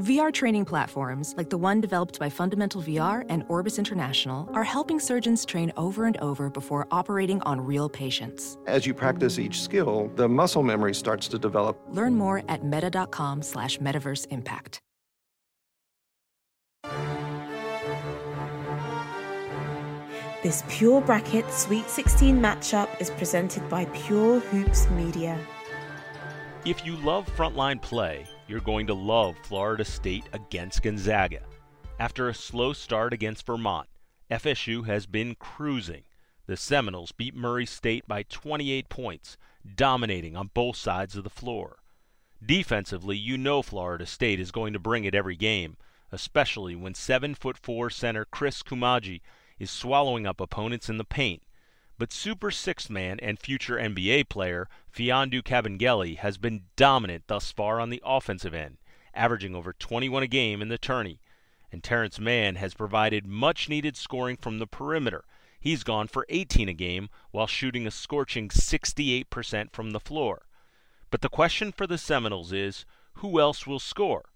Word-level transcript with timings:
VR 0.00 0.32
training 0.32 0.64
platforms, 0.64 1.34
like 1.36 1.50
the 1.50 1.56
one 1.56 1.80
developed 1.80 2.18
by 2.18 2.28
Fundamental 2.28 2.82
VR 2.82 3.24
and 3.28 3.44
Orbis 3.48 3.78
International, 3.78 4.48
are 4.52 4.64
helping 4.64 4.98
surgeons 4.98 5.44
train 5.44 5.72
over 5.76 6.06
and 6.06 6.16
over 6.16 6.50
before 6.50 6.88
operating 6.90 7.40
on 7.42 7.60
real 7.60 7.88
patients. 7.88 8.58
As 8.66 8.86
you 8.86 8.92
practice 8.92 9.38
each 9.38 9.62
skill, 9.62 10.10
the 10.16 10.28
muscle 10.28 10.64
memory 10.64 10.94
starts 10.94 11.28
to 11.28 11.38
develop. 11.38 11.80
Learn 11.90 12.16
more 12.16 12.42
at 12.48 12.64
meta.com 12.64 13.42
slash 13.42 13.78
metaverse 13.78 14.26
impact. 14.30 14.80
This 20.42 20.64
Pure 20.68 21.02
Bracket 21.02 21.50
Sweet 21.50 21.88
16 21.88 22.38
matchup 22.38 22.88
is 23.00 23.10
presented 23.10 23.66
by 23.68 23.84
Pure 23.86 24.40
Hoops 24.40 24.90
Media. 24.90 25.38
If 26.64 26.84
you 26.84 26.96
love 26.96 27.26
frontline 27.36 27.80
play, 27.80 28.26
you're 28.46 28.60
going 28.60 28.86
to 28.86 28.94
love 28.94 29.36
Florida 29.42 29.84
State 29.84 30.24
against 30.32 30.82
Gonzaga. 30.82 31.40
After 31.98 32.28
a 32.28 32.34
slow 32.34 32.72
start 32.72 33.12
against 33.12 33.46
Vermont, 33.46 33.88
FSU 34.30 34.86
has 34.86 35.06
been 35.06 35.34
cruising. 35.36 36.02
The 36.46 36.56
Seminoles 36.56 37.12
beat 37.12 37.34
Murray 37.34 37.66
State 37.66 38.06
by 38.06 38.24
28 38.24 38.88
points, 38.88 39.36
dominating 39.74 40.36
on 40.36 40.50
both 40.52 40.76
sides 40.76 41.16
of 41.16 41.24
the 41.24 41.30
floor. 41.30 41.78
Defensively, 42.44 43.16
you 43.16 43.38
know 43.38 43.62
Florida 43.62 44.04
State 44.04 44.40
is 44.40 44.50
going 44.50 44.74
to 44.74 44.78
bring 44.78 45.04
it 45.04 45.14
every 45.14 45.36
game, 45.36 45.76
especially 46.12 46.76
when 46.76 46.94
7 46.94 47.34
foot 47.34 47.56
4 47.56 47.88
center 47.88 48.26
Chris 48.26 48.62
Koumadje 48.62 49.22
is 49.58 49.70
swallowing 49.70 50.26
up 50.26 50.40
opponents 50.40 50.90
in 50.90 50.98
the 50.98 51.04
paint. 51.04 51.42
But 51.96 52.12
Super 52.12 52.50
Six 52.50 52.90
Man 52.90 53.20
and 53.20 53.38
future 53.38 53.76
NBA 53.76 54.28
player 54.28 54.68
Mfiondu 54.92 55.42
Kabengele 55.42 56.16
has 56.18 56.38
been 56.38 56.64
dominant 56.74 57.28
thus 57.28 57.52
far 57.52 57.78
on 57.78 57.90
the 57.90 58.02
offensive 58.04 58.52
end, 58.52 58.78
averaging 59.14 59.54
over 59.54 59.72
21 59.72 60.24
a 60.24 60.26
game 60.26 60.60
in 60.60 60.68
the 60.68 60.78
tourney. 60.78 61.20
And 61.70 61.84
Terance 61.84 62.18
Mann 62.18 62.56
has 62.56 62.74
provided 62.74 63.26
much 63.26 63.68
needed 63.68 63.96
scoring 63.96 64.36
from 64.36 64.58
the 64.58 64.66
perimeter. 64.66 65.24
He's 65.60 65.84
gone 65.84 66.08
for 66.08 66.26
18 66.28 66.68
a 66.68 66.74
game 66.74 67.10
while 67.30 67.46
shooting 67.46 67.86
a 67.86 67.92
scorching 67.92 68.48
68% 68.48 69.72
from 69.72 69.92
the 69.92 70.00
floor. 70.00 70.46
But 71.10 71.20
the 71.20 71.28
question 71.28 71.70
for 71.70 71.86
the 71.86 71.96
Seminoles 71.96 72.52
is 72.52 72.84
who 73.14 73.38
else 73.38 73.68
will 73.68 73.78
score? 73.78 74.30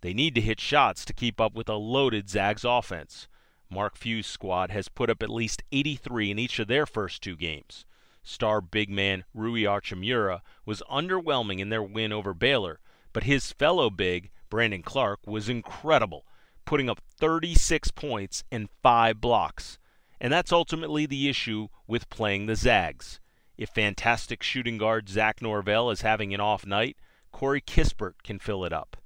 They 0.00 0.14
need 0.14 0.34
to 0.34 0.40
hit 0.40 0.60
shots 0.60 1.04
to 1.04 1.12
keep 1.12 1.42
up 1.42 1.54
with 1.54 1.68
a 1.68 1.74
loaded 1.74 2.30
Zags 2.30 2.64
offense. 2.64 3.28
Mark 3.72 3.96
Few's 3.96 4.26
squad 4.26 4.70
has 4.70 4.88
put 4.88 5.08
up 5.08 5.22
at 5.22 5.30
least 5.30 5.62
83 5.72 6.30
in 6.30 6.38
each 6.38 6.58
of 6.58 6.68
their 6.68 6.84
first 6.84 7.22
two 7.22 7.36
games. 7.36 7.86
Star 8.22 8.60
big 8.60 8.90
man 8.90 9.24
Rui 9.34 9.62
Hachimura 9.62 10.42
was 10.64 10.82
underwhelming 10.90 11.58
in 11.58 11.70
their 11.70 11.82
win 11.82 12.12
over 12.12 12.34
Baylor, 12.34 12.80
but 13.12 13.24
his 13.24 13.52
fellow 13.52 13.90
big, 13.90 14.30
Brandon 14.50 14.82
Clarke, 14.82 15.26
was 15.26 15.48
incredible, 15.48 16.26
putting 16.64 16.88
up 16.90 17.00
36 17.18 17.90
points 17.92 18.44
and 18.52 18.68
5 18.82 19.20
blocks. 19.20 19.78
And 20.20 20.32
that's 20.32 20.52
ultimately 20.52 21.06
the 21.06 21.28
issue 21.28 21.68
with 21.86 22.10
playing 22.10 22.46
the 22.46 22.54
Zags. 22.54 23.18
If 23.56 23.70
fantastic 23.70 24.42
shooting 24.42 24.78
guard 24.78 25.08
Zach 25.08 25.42
Norvell 25.42 25.90
is 25.90 26.02
having 26.02 26.32
an 26.32 26.40
off 26.40 26.64
night, 26.64 26.96
Corey 27.32 27.60
Kispert 27.60 28.22
can 28.22 28.38
fill 28.38 28.64
it 28.64 28.72
up. 28.72 29.01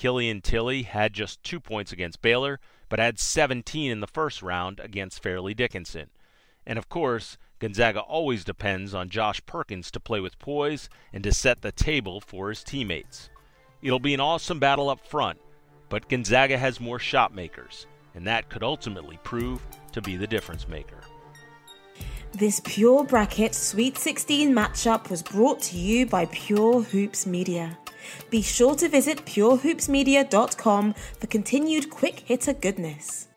Killian 0.00 0.40
Tillie 0.40 0.84
had 0.84 1.12
just 1.12 1.44
two 1.44 1.60
points 1.60 1.92
against 1.92 2.22
Baylor, 2.22 2.58
but 2.88 2.98
had 2.98 3.18
17 3.18 3.90
in 3.90 4.00
the 4.00 4.06
first 4.06 4.40
round 4.40 4.80
against 4.80 5.22
Fairleigh 5.22 5.52
Dickinson. 5.52 6.08
And 6.64 6.78
of 6.78 6.88
course, 6.88 7.36
Gonzaga 7.58 8.00
always 8.00 8.42
depends 8.42 8.94
on 8.94 9.10
Josh 9.10 9.44
Perkins 9.44 9.90
to 9.90 10.00
play 10.00 10.20
with 10.20 10.38
poise 10.38 10.88
and 11.12 11.22
to 11.24 11.34
set 11.34 11.60
the 11.60 11.70
table 11.70 12.22
for 12.22 12.48
his 12.48 12.64
teammates. 12.64 13.28
It'll 13.82 13.98
be 13.98 14.14
an 14.14 14.20
awesome 14.20 14.58
battle 14.58 14.88
up 14.88 15.06
front, 15.06 15.38
but 15.90 16.08
Gonzaga 16.08 16.56
has 16.56 16.80
more 16.80 16.98
shot 16.98 17.34
makers, 17.34 17.86
and 18.14 18.26
that 18.26 18.48
could 18.48 18.62
ultimately 18.62 19.18
prove 19.22 19.60
to 19.92 20.00
be 20.00 20.16
the 20.16 20.26
difference 20.26 20.66
maker. 20.66 21.00
This 22.32 22.62
Pure 22.64 23.04
Bracket 23.04 23.54
Sweet 23.54 23.98
16 23.98 24.50
matchup 24.50 25.10
was 25.10 25.22
brought 25.22 25.60
to 25.64 25.76
you 25.76 26.06
by 26.06 26.24
Pure 26.24 26.84
Hoops 26.84 27.26
Media. 27.26 27.76
Be 28.28 28.42
sure 28.42 28.74
to 28.76 28.88
visit 28.88 29.24
purehoopsmedia.com 29.24 30.94
for 31.18 31.26
continued 31.26 31.90
quick 31.90 32.20
hitter 32.20 32.52
goodness. 32.52 33.29